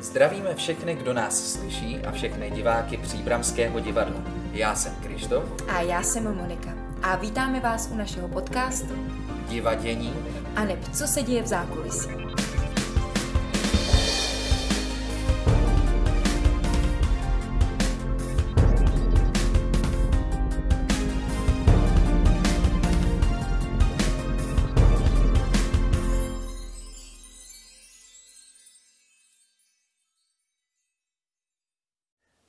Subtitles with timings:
[0.00, 4.22] Zdravíme všechny, kdo nás slyší a všechny diváky Příbramského divadla.
[4.52, 5.44] Já jsem Krištof.
[5.68, 6.70] A já jsem Monika.
[7.02, 8.94] A vítáme vás u našeho podcastu
[9.48, 10.14] Divadění
[10.56, 12.27] a neb co se děje v zákulisí.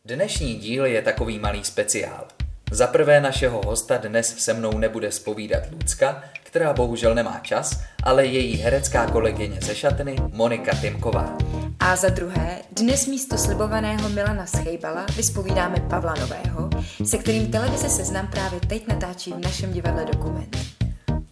[0.10, 2.28] Dnešní díl je takový malý speciál.
[2.72, 8.26] Za prvé našeho hosta dnes se mnou nebude spovídat Lucka, která bohužel nemá čas, ale
[8.26, 11.38] její herecká kolegyně ze šatny Monika Timková.
[11.80, 16.70] A za druhé, dnes místo slibovaného Milana Schejbala vyspovídáme Pavla Nového,
[17.06, 20.58] se kterým televize Seznam právě teď natáčí v našem divadle dokument.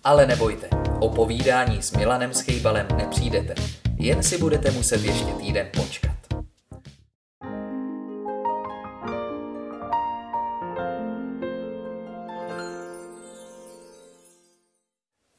[0.04, 0.68] Ale nebojte,
[1.00, 3.56] o povídání s Milanem Schejbalem nepřijdete,
[3.98, 6.17] jen si budete muset ještě týden počkat.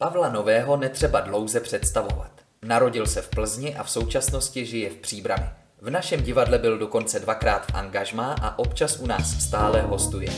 [0.01, 2.31] Pavla Nového netřeba dlouze představovat.
[2.63, 5.47] Narodil se v Plzni a v současnosti žije v Příbrami.
[5.81, 10.31] V našem divadle byl dokonce dvakrát v angažmá a občas u nás stále hostuje.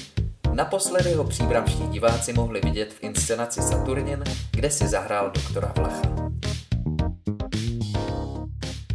[0.54, 6.30] Naposledy ho příbramští diváci mohli vidět v inscenaci Saturnin, kde si zahrál doktora Vlacha.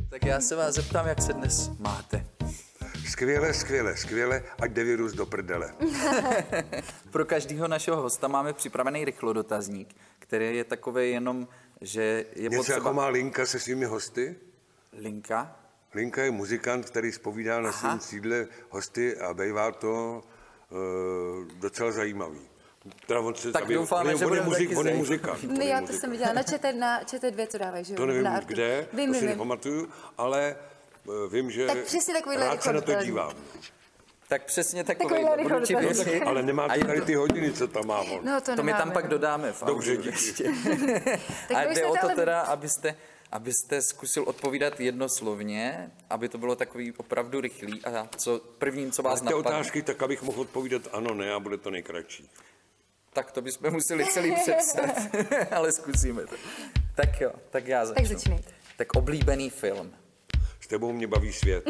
[0.09, 2.25] Tak já se vás zeptám, jak se dnes máte.
[3.07, 5.73] Skvěle, skvěle, skvěle, ať jde virus do prdele.
[7.11, 9.95] Pro každého našeho hosta máme připravený rychlodotazník,
[10.27, 11.47] který je takový jenom,
[11.81, 12.77] že je Něco potřeba...
[12.77, 14.35] jako má Linka se svými hosty.
[14.97, 15.55] Linka?
[15.93, 17.79] Linka je muzikant, který spovídá na Aha.
[17.79, 20.23] svém sídle hosty a bývá to
[20.69, 20.77] uh,
[21.59, 22.39] docela zajímavý.
[23.07, 24.87] Teda on se, Tak aby- doufáme, on, je- že on je bude muzik, taky on
[24.87, 24.99] je zajímavý.
[25.09, 25.43] muzikant.
[25.43, 26.01] on No je já to muzikant.
[26.01, 27.97] jsem viděla na ČT, na ČT2, co dávají, že jo?
[27.97, 30.55] To nevím na kde, Vím, to si vím, nepamatuju, ale
[31.07, 33.33] eh, vím, že Tak přesně rád se na to dívám.
[34.27, 35.15] Tak přesně takový.
[35.15, 35.79] Ti rychlodotazník.
[35.79, 36.23] věřit.
[36.23, 38.25] Ale nemá A to je tady to- ty hodiny, co tam má on.
[38.25, 39.09] No to, To my tam pak no.
[39.09, 40.07] dodáme v Dobře, díky.
[40.09, 40.43] ještě.
[41.47, 42.95] Tak A to jde o to ale- teda, abyste,
[43.31, 49.21] abyste zkusil odpovídat jednoslovně, aby to bylo takový opravdu rychlý a co prvním, co vás
[49.21, 52.29] napadne, otázky, tak abych mohl odpovídat ano, ne a bude to nejkratší.
[53.13, 54.89] tak to bychom museli celý přepsat,
[55.51, 56.35] ale zkusíme to.
[56.95, 58.05] Tak jo, tak já začnu.
[58.05, 58.49] začínejte.
[58.77, 59.93] Tak oblíbený film.
[60.65, 61.63] S tebou mě baví svět.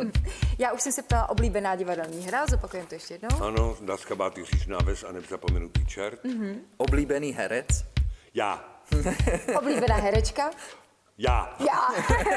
[0.58, 3.42] Já už jsem se ptala oblíbená divadelní hra, zopakujeme to ještě jednou.
[3.42, 6.24] Ano, Daska Bátý říšná ves a nezapomenutý čert.
[6.24, 6.60] Mhm.
[6.76, 7.66] Oblíbený herec.
[8.34, 8.64] Já.
[9.58, 10.50] Oblíbená herečka.
[11.18, 11.56] Já.
[11.58, 11.88] Já.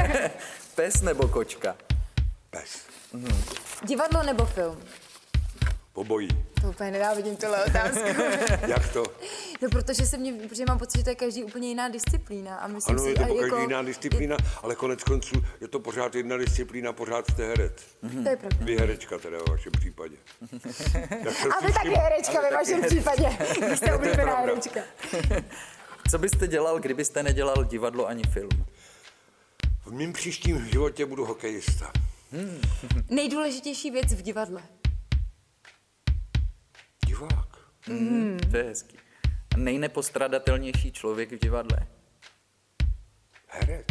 [0.75, 1.75] Pes nebo kočka.
[2.49, 2.87] Pes.
[3.83, 4.79] Divadlo nebo film?
[5.95, 6.27] Obojí.
[6.61, 8.21] To úplně nenávidím tuhle otázku.
[8.67, 9.03] Jak to?
[9.61, 12.55] No, protože, se mě, protože mám pocit, že to je každý úplně jiná disciplína.
[12.55, 16.15] A myslím Ano, si, je to každý jiná disciplína, ale konec konců je to pořád
[16.15, 17.73] jedna disciplína, pořád jste herec.
[18.03, 18.57] Je, to je pravda.
[18.65, 20.15] Vy herečka teda v vašem případě.
[21.59, 23.29] A vy taky herečka ve vašem případě.
[23.69, 24.41] Vy jste oblíbená pravda.
[24.41, 24.79] herečka.
[26.11, 28.49] Co byste dělal, kdybyste nedělal divadlo ani film?
[29.85, 31.91] V mém příštím životě budu hokejista.
[33.09, 34.61] Nejdůležitější věc v divadle.
[37.15, 37.57] Divák.
[38.51, 38.97] To je hezký.
[39.57, 41.87] Nejnepostradatelnější člověk v divadle.
[43.47, 43.87] Herec.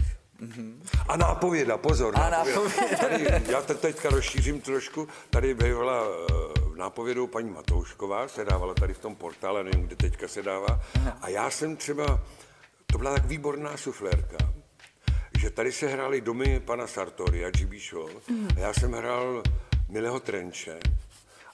[1.08, 2.14] A nápověda, pozor.
[2.16, 2.44] A
[3.00, 5.08] Tady, já to teďka rozšířím trošku.
[5.30, 10.28] Tady bývala uh, nápovědou paní Matoušková, se dávala tady v tom portále, nevím, kde teďka
[10.28, 10.80] se dává.
[11.20, 12.20] A já jsem třeba,
[12.86, 14.36] to byla tak výborná suflérka,
[15.41, 18.10] že tady se hrály domy pana Sartori a GB Show.
[18.56, 19.42] A já jsem hrál
[19.88, 20.78] Milého Trenče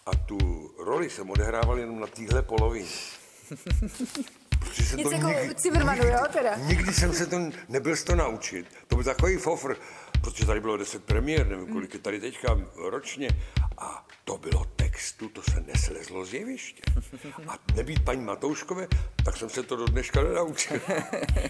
[0.06, 2.88] a tu roli jsem odehrával jenom na téhle polovině.
[4.59, 6.56] Protože jsem Něco jako Zimmermanu, jo, teda?
[6.56, 7.37] Nikdy jsem se to
[7.69, 8.66] nebyl z to naučit.
[8.88, 9.77] To byl takový fofr,
[10.21, 13.28] protože tady bylo 10 premiér, nevím, kolik je tady teďka ročně.
[13.78, 16.82] A to bylo textu, to se neslezlo z jeviště.
[17.49, 18.88] A nebýt paní Matouškové,
[19.25, 20.81] tak jsem se to do dneška nenaučil.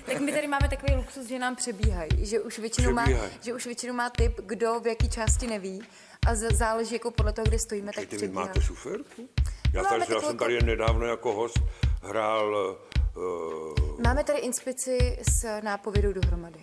[0.06, 3.05] Tak my tady máme takový luxus, že nám přebíhají, že už většinou má,
[3.41, 5.82] že už většinou má typ, kdo v jaký části neví
[6.26, 8.43] a záleží jako podle toho, kde stojíme, tak Počkejte, vy přebíhá.
[8.47, 9.29] máte suferku?
[9.73, 11.59] Já, Máme tady, já jsem tady nedávno jako host
[12.03, 12.76] hrál
[13.17, 16.61] uh, Máme tady inspici s nápovědou dohromady.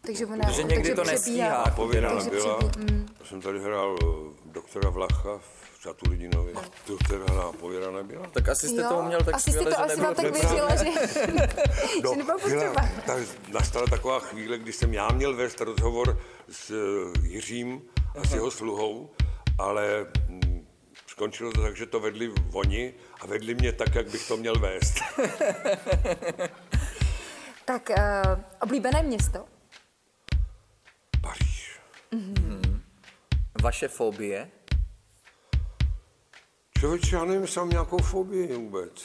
[0.00, 1.12] Takže ona, Protože někdy to přebíhá.
[1.12, 1.64] nestíhá.
[1.76, 2.00] Takže
[2.30, 2.58] nebyla.
[2.58, 3.06] přebí- mm.
[3.20, 4.06] Já jsem tady hrál eh,
[4.44, 6.52] doktora Vlacha v Saturninovi.
[6.86, 8.26] To teda pověda nebyla.
[8.26, 10.32] Tak asi jste to uměl tak asi skvěle, jste to že asi nebylo vám tak
[10.32, 10.84] věřila, že,
[12.10, 12.88] že nebylo byla, potřeba.
[13.06, 13.22] tak
[13.52, 17.82] nastala taková chvíle, kdy jsem já měl vést rozhovor s eh, Jiřím
[18.18, 19.10] a s jeho sluhou,
[19.58, 20.66] ale mm,
[21.06, 24.58] skončilo to tak, že to vedli oni a vedli mě tak, jak bych to měl
[24.58, 24.94] vést.
[27.64, 27.96] Tak uh,
[28.60, 29.44] oblíbené město?
[31.20, 31.80] Paříž.
[33.62, 34.50] vaše fobie?
[36.80, 39.04] Člověče, já nevím, jestli mám nějakou fobii vůbec.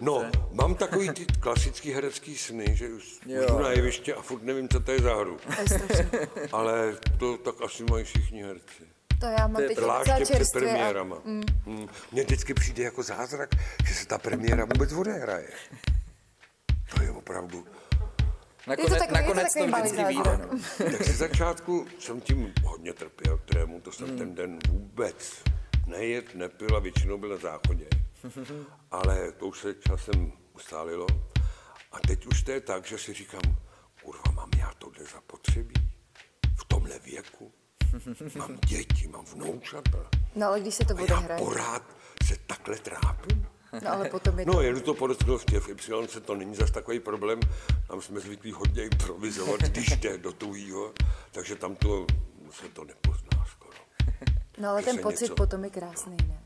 [0.00, 4.68] No, mám takový ty klasický herecký sny, že už jdu na jeviště a furt nevím,
[4.68, 5.36] co to je za hru.
[6.52, 8.82] Ale to tak asi mají všichni herci.
[9.20, 11.16] To já mám teď Zvláště před a- premiérama.
[11.24, 11.88] Mm.
[12.12, 13.50] Mně vždycky přijde jako zázrak,
[13.88, 15.48] že se ta premiéra vůbec odehraje.
[16.96, 17.64] To je opravdu.
[18.66, 20.38] Nakonec, Je to takový- je to nakonec to, takový malý vždycky vyjde.
[20.52, 20.58] No.
[20.98, 25.42] Tak ze začátku jsem tím hodně trpěl, trému, to jsem ten den vůbec
[25.86, 27.86] nejet, nepil a většinou byl na záchodě.
[28.90, 31.06] Ale to už se časem ustálilo.
[31.92, 33.42] A teď už to je tak, že si říkám,
[34.02, 35.74] kurva, mám já tohle zapotřebí?
[36.58, 37.52] V tomhle věku?
[38.38, 40.10] Mám děti, mám vnoučata.
[40.36, 41.44] No ale když se to já odehraje.
[41.44, 41.82] pořád
[42.26, 43.46] se takhle trápím.
[43.84, 44.52] No ale potom je to...
[44.52, 47.40] No, jen to podotknout v těch Y se to není zas takový problém.
[47.88, 50.92] Tam jsme zvyklí hodně improvizovat, když jde do tuhýho,
[51.32, 52.06] takže tam to
[52.50, 53.23] se to skoro.
[54.58, 56.40] No ale ten pocit něco- potom je krásný, ne?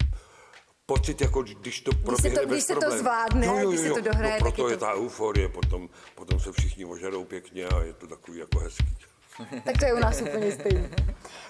[0.87, 4.33] Pocit, jako když to proběhne to- když bez se to zvládne, když se to dohraje,
[4.33, 7.83] no, tak proto je je, to- ta euforie, potom, potom se všichni ožerou pěkně a
[7.83, 8.97] je to takový jako hezký.
[9.65, 10.89] Tak to je u nás úplně stejné.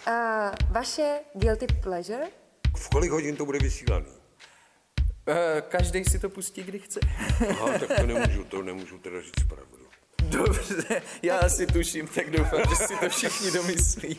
[0.09, 0.15] Uh,
[0.71, 2.27] vaše guilty pleasure?
[2.77, 4.07] V kolik hodin to bude vysílaný?
[5.29, 7.01] Eh, Každý si to pustí, kdy chce.
[7.51, 9.79] Aha, tak to nemůžu, to nemůžu teda říct pravdu.
[10.23, 14.19] Dobře, já asi tuším, tak doufám, že si to všichni domyslí.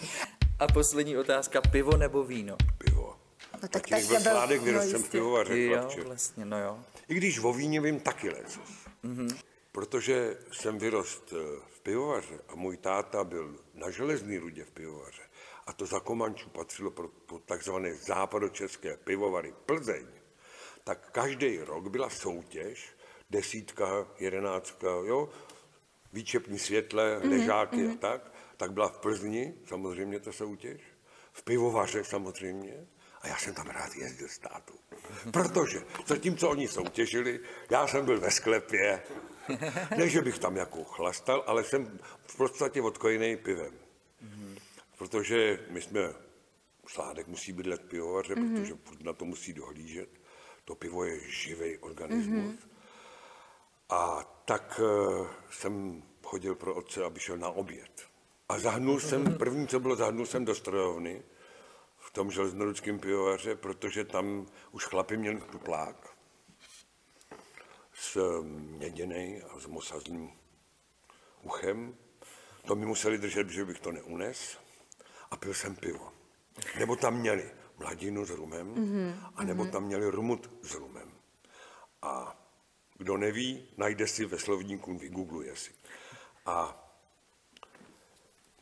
[0.60, 2.58] A poslední otázka, pivo nebo víno?
[2.78, 3.16] Pivo.
[3.54, 5.60] No tak tak byl to byl- sládek, no vyrostl jsem pivovaře.
[5.62, 6.80] Jo, vlastně, no jo.
[7.08, 8.70] I když o víně vím taky lecos.
[9.04, 9.30] Mhm.
[9.72, 15.22] Protože jsem vyrost eh, v pivovaře a můj táta byl na železný rudě v pivovaře
[15.68, 20.06] a to za Komančů patřilo pro, pro takzvané západočeské pivovary Plzeň,
[20.84, 22.90] tak každý rok byla soutěž,
[23.30, 25.30] desítka, jedenáctka, jo,
[26.14, 30.82] výčepní světle, Mhm, ležáky a tak, tak byla v Plzni, samozřejmě ta soutěž,
[31.32, 32.88] v pivovaře samozřejmě,
[33.22, 34.74] a já jsem tam rád jezdil s tátou.
[35.32, 37.40] Protože zatímco oni soutěžili,
[37.70, 39.04] já jsem byl ve sklepě,
[39.98, 43.74] ne, že bych tam jako chlastal, ale jsem v podstatě odkojený pivem.
[44.98, 46.14] Protože my jsme,
[46.88, 50.10] sládek musí bydlet v pivovaře, protože furt na to musí dohlížet.
[50.66, 52.56] To pivo je živý organismus.
[53.90, 58.10] A tak eh, jsem chodil pro otce, aby šel na oběd.
[58.50, 61.24] A zahnul jsem, první, co bylo, zahnul jsem do strojovny
[61.98, 66.18] v tom železnoručském pivovaře, protože tam už chlapi měli tuplák
[67.94, 70.31] s měděnej a s mosazlým
[71.42, 71.96] uchem.
[72.66, 74.57] To mi museli držet, že bych to neunes.
[75.31, 76.13] A pil jsem pivo.
[76.80, 78.74] Nebo tam měli mladinu s rumem,
[79.36, 81.12] a nebo tam měli rumut s rumem.
[82.02, 82.36] A
[82.98, 85.72] kdo neví, najde si ve slovníku, vygoogluje si.
[86.45, 86.89] A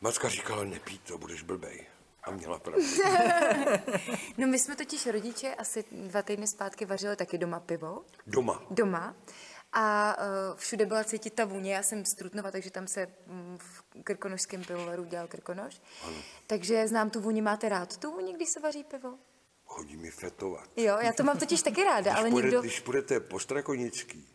[0.00, 1.86] Macka říkala, nepít to, budeš blbej.
[2.22, 2.82] A měla pravdu.
[4.38, 8.04] No my jsme totiž rodiče asi dva týdny zpátky vařili taky doma pivo.
[8.26, 8.62] Doma.
[8.70, 9.14] Doma.
[9.72, 13.58] A uh, všude byla cítit ta vůně, já jsem z Trutnova, takže tam se mm,
[13.58, 15.80] v krkonožském pivovaru dělal krkonož.
[16.46, 19.14] Takže znám tu vůni, máte rád tu vůni, když se vaří pivo?
[19.64, 20.70] Chodí mi fetovat.
[20.76, 22.60] Jo, já to mám totiž taky ráda, ale půjde, někdo...
[22.60, 24.28] když půjdete po Strakonický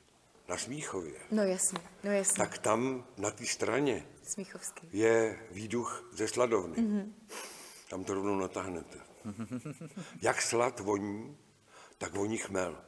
[0.48, 4.89] na Smíchově, No jasně, no jasně, tak tam na té straně Smíchovský.
[4.92, 6.77] je výduch ze sladovny.
[6.77, 7.13] Mm-hmm.
[7.89, 9.00] Tam to rovnou natáhnete.
[10.22, 11.38] Jak slad voní,
[11.98, 12.82] tak voní chmel.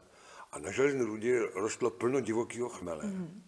[0.52, 3.04] A na železné rudě rostlo plno divokého chmele.
[3.04, 3.42] Mm-hmm.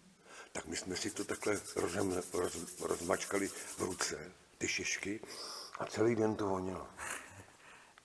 [0.52, 5.20] Tak my jsme si to takhle rozem, roz, rozmačkali v ruce, ty šišky,
[5.78, 6.86] a celý den to vonilo.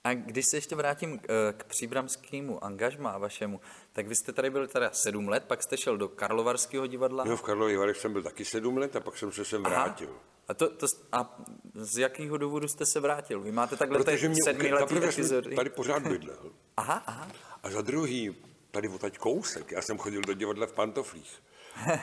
[0.04, 3.60] A když se ještě vrátím eh, k příbramskému angažmá vašemu,
[3.92, 7.24] tak vy jste tady byl teda sedm let, pak jste šel do Karlovarského divadla.
[7.24, 10.16] No, v Karlových Varech jsem byl taky sedm let a pak jsem se sem vrátil.
[10.48, 11.44] A, to, to, a
[11.74, 13.40] z jakého důvodu jste se vrátil?
[13.40, 15.56] Vy máte takhle Protože mě sedmiletý epizody.
[15.56, 16.52] tady pořád bydlel.
[16.76, 17.28] Aha, aha.
[17.62, 18.36] A za druhý,
[18.70, 21.42] tady odtaď kousek, já jsem chodil do divadla v pantoflích.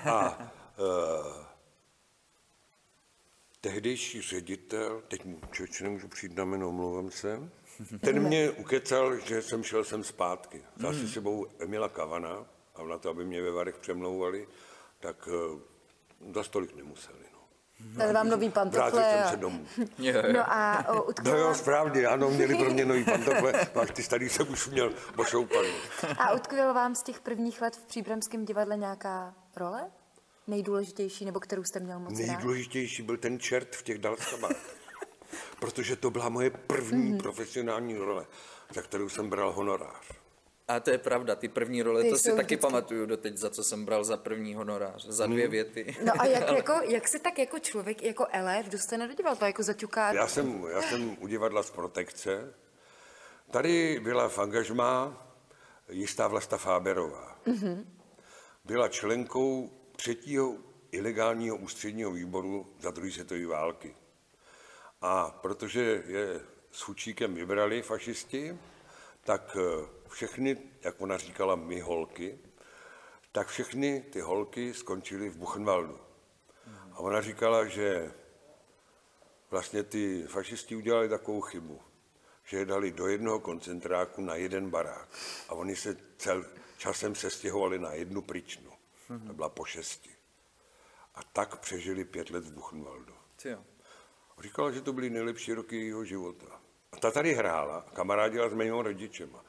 [0.05, 1.46] A uh,
[3.62, 7.50] tehdejší ředitel, teď mu člověče nemůžu přijít na jméno, omlouvám se,
[8.01, 10.63] ten mě ukecal, že jsem šel sem zpátky.
[10.75, 14.47] Vzal si sebou Emila Kavana a na to, aby mě ve Varech přemlouvali,
[14.99, 15.59] tak uh,
[16.33, 17.17] za stolik nemuseli.
[17.33, 17.97] No.
[17.97, 19.03] Tady vám nový Vrátil pantofle.
[19.11, 19.65] jsem a- se domů.
[20.33, 24.29] No a o, No jo, správně, ano, měli pro mě nový pantofle, pak ty starý
[24.29, 25.69] jsem už měl ošoupaný.
[26.17, 29.91] a utkvěla vám z těch prvních let v Příbramském divadle nějaká role?
[30.47, 32.27] Nejdůležitější, nebo kterou jste měl moc rád?
[32.27, 34.80] Nejdůležitější byl ten čert v těch dalskabách.
[35.59, 37.13] Protože to byla moje první Mhm.
[37.17, 37.21] mm-hmm.
[37.21, 38.25] profesionální role,
[38.73, 40.11] za kterou jsem bral honorář.
[40.67, 43.38] A to je pravda, ty první role, Ty to si jsou taky vždycky- pamatuju doteď,
[43.38, 45.51] za co jsem bral za první honorář, za dvě Hmm.
[45.51, 45.95] věty.
[46.05, 49.63] No a jak, jako, jak se tak jako člověk, jako elef dostane do divadla, jako
[49.63, 50.11] zaťuká?
[50.13, 52.53] Já jsem, já jsem u divadla z protekce.
[53.51, 55.27] Tady byla v angažmá
[55.89, 57.38] jistá Vlasta Fáberová.
[57.47, 57.85] Mm-hmm.
[58.65, 60.55] Byla členkou třetího
[60.91, 63.95] ilegálního ústředního výboru za druhé světové války.
[65.01, 66.41] A protože je
[66.72, 68.60] s Fučíkem vybrali fašisti,
[69.24, 72.39] tak eh, všechny, jak ona říkala, my holky,
[73.31, 76.00] tak všechny ty holky skončily v Buchenwaldu.
[76.91, 78.13] A ona říkala, že
[79.51, 81.81] vlastně ty fašisti udělali takovou chybu,
[82.43, 85.10] že je dali do jednoho koncentráku na jeden barák.
[85.50, 86.46] A oni se cel,
[86.77, 88.72] časem se stěhovali na jednu pryčnu.
[89.27, 90.10] To byla po šesti.
[91.15, 93.13] A tak přežili pět let v Buchenwaldu.
[93.46, 93.63] Jo.
[94.41, 96.45] Říkala, že to byly nejlepší roky jejího života.
[96.91, 99.45] A ta tady hrála, kamarádila s mými rodičema.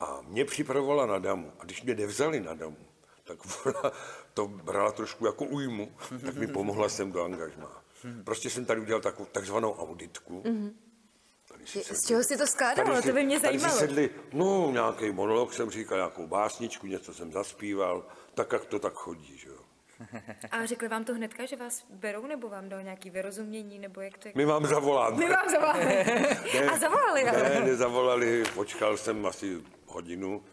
[0.00, 1.52] A mě připravovala na damu.
[1.58, 2.76] A když mě nevzali na damu,
[3.24, 3.92] tak ona
[4.34, 5.92] to brala trošku jako újmu,
[6.24, 7.82] tak mi pomohla jsem do angažmá.
[8.24, 10.42] Prostě jsem tady udělal takovou takzvanou auditku.
[11.48, 12.88] Tady sedli- z čeho si to skládalo?
[12.94, 13.78] tady To by mě tady zajímalo.
[13.80, 18.92] sedli, no nějaký monolog jsem říkal, nějakou básničku, něco jsem zaspíval, tak jak to tak
[18.92, 19.58] chodí, že jo.
[20.50, 24.18] A řekli vám to hnedka, že vás berou, nebo vám dal nějaký vyrozumění, nebo jak
[24.18, 24.32] to je?
[24.36, 25.16] My vám zavoláme.
[25.16, 26.04] My vám zavolali.
[26.72, 27.42] A zavolali, ale.
[27.42, 30.44] Ne, nezavolali, počkal jsem asi hodinu,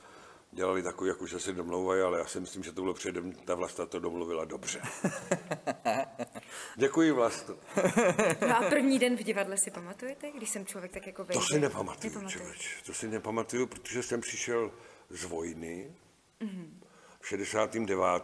[0.52, 3.56] dělali takový, jako že se domlouvají, ale já si myslím, že to bylo předem, ta
[3.56, 4.82] vlasta to domluvila dobře.
[6.76, 7.58] Děkuji vlastu.
[8.48, 11.40] No a první den v divadle si pamatujete, když jsem člověk tak jako vejde?
[11.42, 12.40] To si nepamatuju, Nepamatuju.
[12.40, 12.82] člověč.
[12.86, 14.72] To si nepamatuju, protože jsem přišel
[15.10, 15.92] z vojny
[17.22, 18.24] v 69.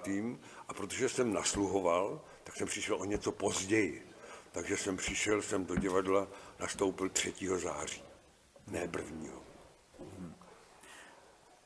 [0.67, 4.11] a protože jsem nasluhoval, tak jsem přišel o něco později.
[4.51, 6.27] Takže jsem přišel, jsem do divadla
[6.59, 7.33] nastoupil 3.
[7.55, 8.03] září,
[8.67, 9.29] ne 1.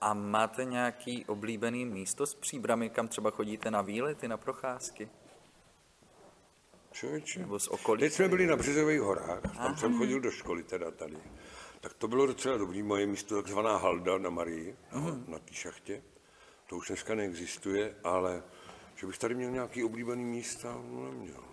[0.01, 5.10] A máte nějaký oblíbený místo s příbrami, kam třeba chodíte na výlety, na procházky?
[6.91, 7.39] Člověče.
[7.39, 8.00] Nebo z okolí?
[8.00, 11.18] Teď jsme byli na Březových horách, tam jsem chodil do školy teda tady.
[11.82, 16.03] Tak to bylo docela dobrý moje místo, takzvaná Halda na Marii, na, na té šachtě.
[16.68, 18.44] To už dneska neexistuje, ale
[19.00, 21.44] že bych tady měl nějaký oblíbený místa, no neměl.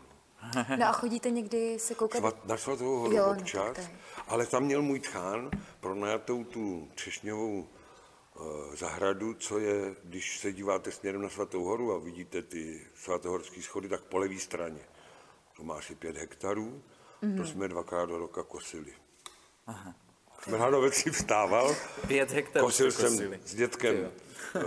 [0.79, 2.19] No a chodíte někdy se koukat?
[2.21, 3.91] Svat, na svatou horu Jo, no, občas, je.
[4.29, 5.51] ale tam měl můj tchán
[5.81, 7.67] pronajatou tu třešňovou
[8.37, 13.63] eh, zahradu, co je, když se díváte směrem na Svatou horu a vidíte ty svatohorské
[13.63, 14.81] schody, tak po levé straně.
[15.57, 16.83] To má asi pět hektarů,
[17.23, 17.37] Mhm.
[17.37, 18.93] to jsme dvakrát do roka kosili.
[19.67, 19.95] Aha.
[20.43, 21.77] Jsem ráno večer vstával,
[22.07, 23.41] Pět hektarů kosil jsem kosili.
[23.45, 23.97] s dětkem
[24.55, 24.61] eh,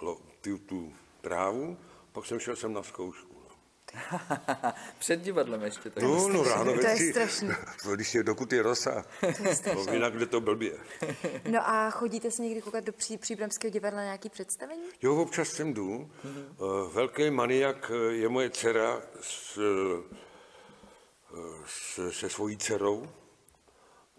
[0.00, 0.92] lo- tu, tu
[1.26, 1.76] trávu,
[2.12, 3.34] pak jsem šel jsem na zkoušku.
[3.34, 4.20] no.
[4.98, 6.02] Před divadlem ještě tak.
[6.02, 7.48] No, no, ráno To je strašný.
[7.82, 9.04] to, když je dokud je rosa,
[9.84, 10.72] to jinak jde to blbě.
[11.50, 14.82] No a chodíte se někdy koukat do pří, Příbramského divadla na nějaký představení?
[15.02, 16.10] Jo, občas sem jdu.
[16.58, 20.02] Uh, velký maniak eh, je moje dcera s, eh,
[21.66, 23.08] s, se svojí dcerou.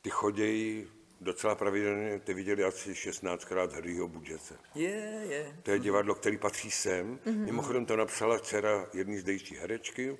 [0.02, 0.88] Ty chodějí
[1.22, 4.58] docela pravidelně, ty viděli asi 16krát Harryho Budžece.
[4.76, 5.58] Je, je.
[5.64, 7.20] To je divadlo, který patří sem.
[7.26, 7.46] Mm-hmm.
[7.46, 10.18] Mimochodem to napsala dcera jedné zdejší herečky.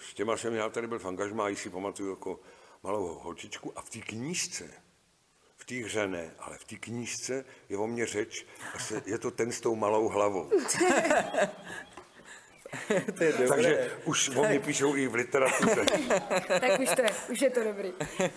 [0.00, 2.40] S těma jsem já tady byl v angažmá, ji si pamatuju jako
[2.82, 3.78] malou holčičku.
[3.78, 4.70] A v té knížce,
[5.56, 8.46] v té hře ne, ale v té knížce je o mě řeč,
[9.06, 10.50] je to ten s tou malou hlavou.
[13.18, 13.48] to je dobré.
[13.48, 15.84] Takže už o mě píšou i v literatuře.
[16.60, 17.92] tak už to je, už je to dobrý.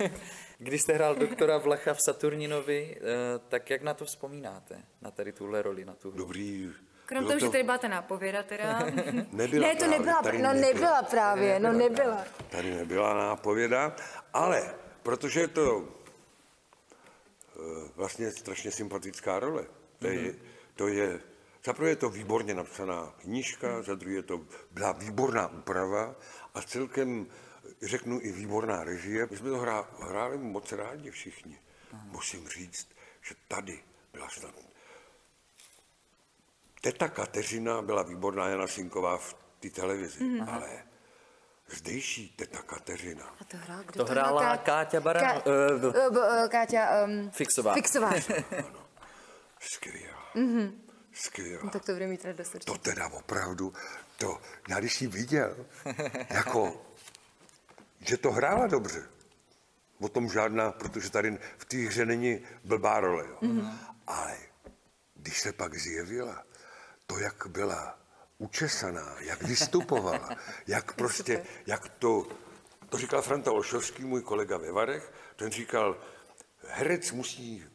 [0.57, 3.01] Když jste hrál doktora Vlacha v Saturninovi, eh,
[3.49, 4.83] tak jak na to vzpomínáte?
[5.01, 6.17] Na tady tuhle roli, na tu hru?
[6.17, 6.71] Dobrý.
[7.05, 8.85] Krom toho, že tady byla ta nápověda teda.
[9.31, 12.25] Nebyla ne, to právě, nebyla, tady no nebyla právě, no nebyla.
[12.49, 13.95] Tady nebyla nápověda,
[14.33, 15.87] ale protože je to
[17.55, 19.65] eh, vlastně strašně sympatická role,
[19.99, 20.35] to je,
[20.75, 21.19] to je
[21.65, 24.41] za prvé je to výborně napsaná knížka, za druhé je to
[24.71, 26.15] byla výborná úprava
[26.53, 27.27] a celkem
[27.81, 29.27] řeknu i výborná režie.
[29.31, 31.59] My jsme to hrá, hráli moc rádi všichni.
[32.03, 32.87] Musím říct,
[33.21, 34.55] že tady byla snad
[36.81, 40.83] Teta Kateřina byla výborná Jana Sinková v té televizi, mm, ale
[41.67, 43.35] zdejší teta Kateřina.
[43.41, 44.57] A to hrála kdo To hrála hrál?
[44.57, 45.43] Káťa Baran- Ká...
[45.45, 47.31] eh, eh, eh, Káťa um...
[47.31, 47.73] Fixová.
[47.73, 48.11] Fixová.
[49.59, 50.31] Skvělá.
[50.35, 50.71] Mm-hmm.
[51.13, 51.63] Skvělá.
[51.63, 52.59] No, tak to bude mít určitě.
[52.59, 53.73] To teda opravdu,
[54.17, 55.65] to, já když ji viděl,
[56.29, 56.85] jako,
[57.99, 59.09] že to hrála dobře.
[59.99, 63.25] O tom žádná, protože tady v té hře není blbá role.
[63.29, 63.37] Jo.
[63.41, 63.79] Mm.
[64.07, 64.37] Ale
[65.15, 66.43] když se pak zjevila,
[67.07, 67.99] to, jak byla
[68.37, 70.29] učesaná, jak vystupovala,
[70.67, 72.27] jak prostě, jak to,
[72.89, 75.97] to říkal Franta Olšovský, můj kolega ve Varech, ten říkal,
[76.67, 77.65] herec musí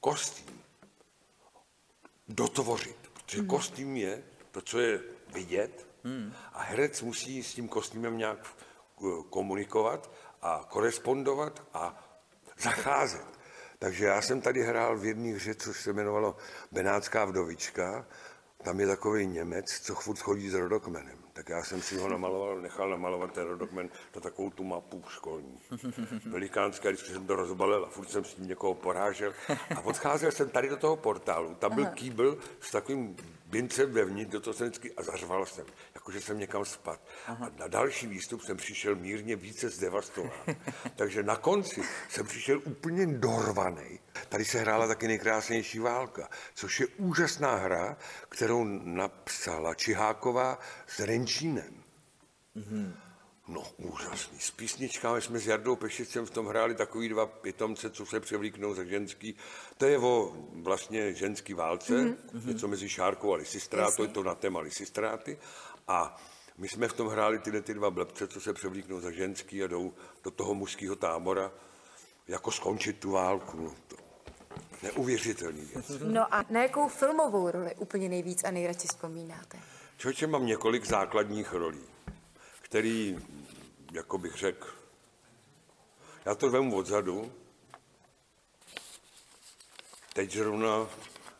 [0.00, 0.57] kostým
[2.28, 2.96] dotvořit.
[3.12, 3.46] Protože Mhm.
[3.48, 5.00] kostým je to, co je
[5.34, 5.86] vidět
[6.52, 8.38] a herec musí s tím kostýmem nějak
[9.30, 10.10] komunikovat
[10.42, 12.04] a korespondovat a
[12.58, 13.26] zacházet.
[13.78, 16.36] Takže já jsem tady hrál v jedné hře, což se jmenovalo
[16.72, 18.06] Benátská vdovička.
[18.62, 21.18] Tam je takový Němec, co furt chodí s rodokmenem.
[21.38, 25.58] Tak já jsem si ho namaloval, nechal namalovat ten rodokmen na takovou tu mapu školní.
[26.26, 29.34] Velikánská, vždycky jsem to rozbalil a furt jsem s tím někoho porážel.
[29.76, 31.54] A odcházel jsem tady do toho portálu.
[31.54, 33.16] Tam byl kýbl s takovým
[33.50, 37.00] bincem vevnitř, do toho jsem vždycky a zařval jsem, jakože jsem někam spad.
[37.26, 40.56] A na další výstup jsem přišel mírně více zdevastován.
[40.96, 44.00] Takže na konci jsem přišel úplně dorvaný.
[44.28, 47.96] Tady se hrála taky nejkrásnější válka, což je úžasná hra,
[48.28, 51.82] kterou napsala Čiháková s Renčínem.
[53.48, 54.38] No, úžasný.
[54.40, 58.74] S písničkami jsme s Jardou Pešicem v tom hráli takový dva pitomce, co se převlíknou
[58.74, 59.36] za ženský.
[59.76, 62.46] To je o vlastně ženský válce, mm-hmm.
[62.46, 65.38] něco mezi Šárkou a Lisistrátou, je to na téma Lisistráty.
[65.88, 66.20] A
[66.58, 69.66] my jsme v tom hráli tyhle ty dva blbce, co se převlíknou za ženský a
[69.66, 69.92] jdou
[70.24, 71.52] do toho mužského tábora,
[72.28, 73.60] jako skončit tu válku.
[73.60, 73.96] No, to
[74.82, 75.92] neuvěřitelný věc.
[76.04, 79.58] No a na jakou filmovou roli úplně nejvíc a nejradši vzpomínáte?
[79.96, 81.84] Člověče, mám několik základních rolí,
[82.68, 83.18] který,
[83.92, 84.66] jako bych řekl,
[86.24, 87.32] já to vemu odzadu.
[90.12, 90.88] Teď zrovna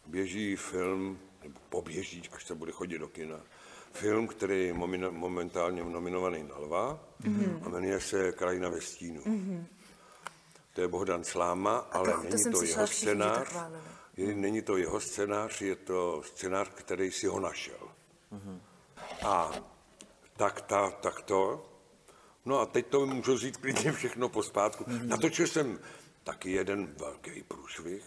[0.06, 3.40] běží film, nebo poběží, až se bude chodit do kina,
[3.92, 7.66] film, který je momina- momentálně nominovaný na Lva mm-hmm.
[7.66, 9.22] a jmenuje se Krajina ve stínu.
[9.22, 9.64] Mm-hmm.
[10.74, 13.54] To je Bohdan Sláma, ale to- to není to slyšela jeho to scénář.
[14.16, 17.88] Je, není to jeho scénář, je to scénář, který si ho našel.
[19.26, 19.50] A
[20.38, 21.66] tak, ta, tak to.
[22.44, 24.84] No a teď to můžu říct klidně všechno pospátku.
[25.02, 25.80] Natočil jsem
[26.24, 28.04] taky jeden velký průšvih.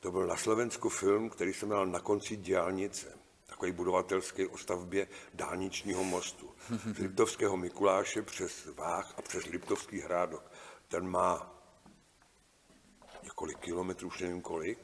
[0.00, 3.18] To byl na Slovensku film, který jsem měl na konci dělnice.
[3.46, 6.54] Takový budovatelský o stavbě dálničního mostu.
[6.96, 10.52] Z Liptovského Mikuláše přes Váh a přes Liptovský hrádok.
[10.88, 11.56] Ten má
[13.22, 14.78] několik kilometrů, už nevím kolik,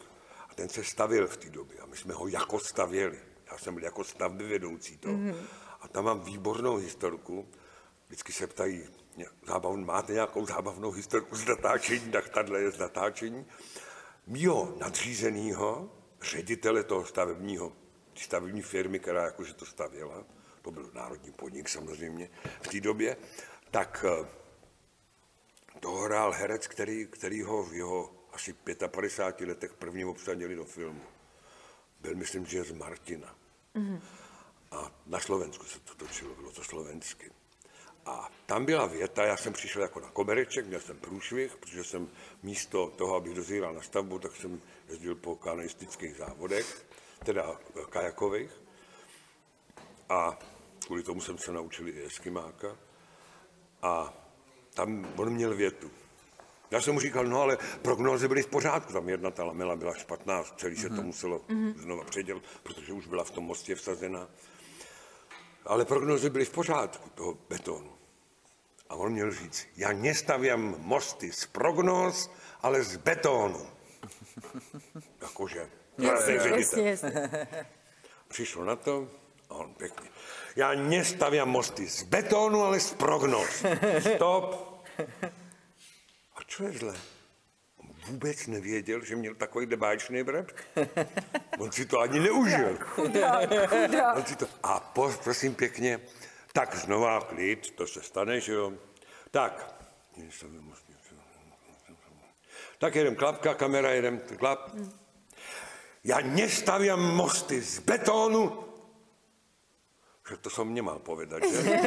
[0.50, 3.18] a ten se stavil v té době a my jsme ho jako stavěli.
[3.50, 5.09] Já jsem byl jako stavby vedoucí to.
[5.09, 5.37] Mm-hmm.
[5.80, 7.48] A tam mám výbornou historku.
[8.06, 12.78] Vždycky se ptají, ně- zábav, máte nějakou zábavnou historku z natáčení, tak tahle je z
[12.78, 13.46] natáčení.
[14.26, 17.72] Mýho nadřízenýho, ředitele toho stavebního,
[18.14, 20.24] stavební firmy, která jakože to stavěla,
[20.62, 22.30] to byl národní podnik samozřejmě
[22.62, 23.16] v té době,
[23.70, 24.28] tak eh,
[25.80, 28.52] to hrál herec, který, který ho v jeho asi
[28.86, 31.02] 55 letech první obsadili do filmu.
[32.00, 33.36] Byl, myslím, že z Martina.
[33.74, 34.00] Mm-hmm.
[34.70, 37.31] A na Slovensku se to točilo, bylo to slovensky.
[38.07, 42.09] A tam byla věta, já jsem přišel jako na komereček, měl jsem průšvih, protože jsem
[42.42, 46.87] místo toho, abych dozíral na stavbu, tak jsem jezdil po kanoistických závodech,
[47.24, 48.50] teda kajakových.
[50.09, 50.38] A
[50.87, 52.76] kvůli tomu jsem se naučil i eskimáka.
[53.83, 54.14] A
[54.74, 55.90] tam on měl větu.
[56.70, 59.94] Já jsem mu říkal, no ale prognózy byly v pořádku, tam jedna ta lamela byla
[59.94, 61.40] špatná, celý se to muselo
[61.76, 64.29] znova předělat, protože už byla v tom mostě vsazena.
[65.66, 67.92] Ale prognózy byly v pořádku toho betonu.
[68.88, 72.31] A on měl říct, já nestavěm mosty z prognóz,
[72.62, 73.66] ale z betonu.
[75.22, 75.68] Jakože.
[75.98, 76.98] Jasně.
[78.29, 79.09] Přišel na to
[79.50, 80.11] a on pěkně.
[80.57, 83.64] Já nestavěm mosty z betonu, ale z prognóz.
[84.14, 84.76] Stop.
[86.37, 86.94] A co je zle?
[88.09, 90.47] Vůbec nevěděl, že měl takový báječný brat.
[91.59, 92.79] On si to ani neužil.
[94.16, 96.01] On si to, a po, prosím pěkně,
[96.53, 98.73] tak znova klid, to se stane, že jo.
[99.31, 99.75] Tak,
[102.79, 104.71] tak jedem klapka, kamera, jedem klap.
[106.05, 108.64] Já nestavěm mosty z betonu,
[110.31, 111.62] že to jsem mě mal povedat, že?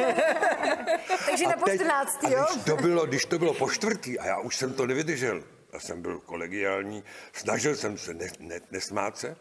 [1.26, 2.46] Takže na po 14, a jo?
[2.52, 5.80] když to, bylo, když to bylo po čtvrtý a já už jsem to nevydržel, já
[5.80, 9.36] jsem byl kolegiální, snažil jsem se ne, ne, nesmát se,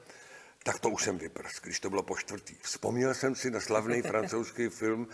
[0.63, 2.55] tak to už jsem vyprsk, když to bylo po čtvrtý.
[2.61, 5.07] Vzpomněl jsem si na slavný francouzský film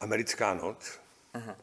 [0.00, 1.00] Americká noc,
[1.34, 1.56] Aha.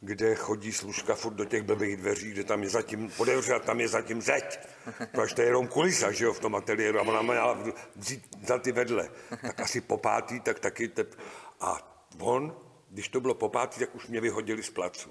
[0.00, 3.80] kde chodí služka furt do těch blbých dveří, kde tam je zatím, podevře, a tam
[3.80, 4.58] je zatím zeď.
[5.12, 6.98] Protože to je jenom kulisa, že jo, v tom ateliéru.
[6.98, 7.58] A ona měla
[7.96, 9.08] vzít za ty vedle.
[9.42, 11.18] Tak asi po pátý, tak taky tep.
[11.60, 12.56] A on,
[12.92, 15.10] když to bylo po pátý, tak už mě vyhodili z placu.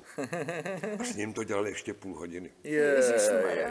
[1.00, 2.50] A s ním to dělali ještě půl hodiny.
[2.63, 3.70] Ježišmarja.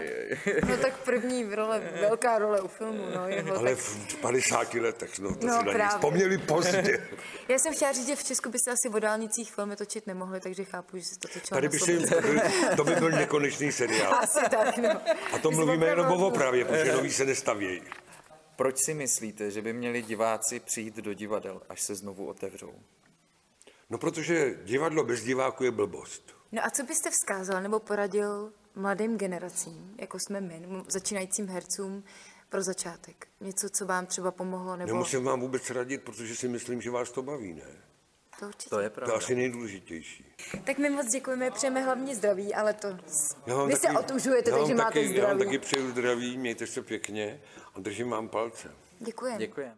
[0.69, 3.29] No tak první role, velká role u filmu, no.
[3.29, 3.79] Jeho, Ale tak...
[3.85, 7.07] v 50 letech, no, to No, si na vzpomněli pozdě.
[7.49, 10.41] Já jsem chtěla říct, že v Česku by se asi o dálnicích filmy točit nemohli,
[10.41, 12.15] takže chápu, že se to točilo Tady by si, Slovensku.
[12.21, 12.41] to, by,
[12.77, 14.15] to by byl nekonečný seriál.
[14.15, 15.01] Asi tak, no.
[15.33, 17.83] A to mluvíme jenom o opravě, protože nový se nestavějí.
[18.57, 22.75] proč si myslíte, že by měli diváci přijít do divadel, až se znovu otevřou?
[23.91, 26.37] No protože divadlo bez diváku je blbost.
[26.53, 32.05] No a co byste vzkázal nebo poradil mladým generacím, jako jsme my, začínajícím hercům,
[32.49, 33.27] pro začátek?
[33.41, 34.93] Něco, co vám třeba pomohlo, nebo...
[34.93, 37.63] Nemusím vám vůbec radit, protože si myslím, že vás to baví, ne?
[38.41, 38.71] To určitě.
[38.71, 39.15] To je To je pravda.
[39.17, 40.25] asi nejdůležitější.
[40.65, 42.89] Tak my moc děkujeme, přejeme hlavně zdraví, ale to...
[43.47, 45.45] Já vám Vy se otužujete, takže máte taky, Já vám zdraví.
[45.45, 47.41] taky přeju zdraví, mějte se pěkně
[47.75, 48.71] a držím vám palce.
[49.01, 49.39] Děkujeme.
[49.39, 49.75] Děkujeme.